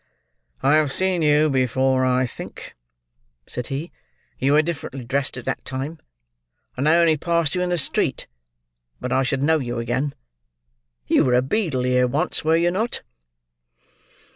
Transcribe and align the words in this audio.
"I 0.63 0.77
have 0.77 0.91
seen 0.91 1.21
you 1.21 1.47
before, 1.47 2.03
I 2.05 2.25
think?" 2.25 2.75
said 3.45 3.67
he. 3.67 3.91
"You 4.39 4.53
were 4.53 4.63
differently 4.63 5.03
dressed 5.05 5.37
at 5.37 5.45
that 5.45 5.63
time, 5.63 5.99
and 6.75 6.89
I 6.89 6.95
only 6.95 7.17
passed 7.17 7.53
you 7.53 7.61
in 7.61 7.69
the 7.69 7.77
street, 7.77 8.25
but 8.99 9.11
I 9.11 9.21
should 9.21 9.43
know 9.43 9.59
you 9.59 9.77
again. 9.77 10.15
You 11.05 11.23
were 11.25 11.39
beadle 11.43 11.83
here, 11.83 12.07
once; 12.07 12.43
were 12.43 12.57
you 12.57 12.71
not?" 12.71 13.03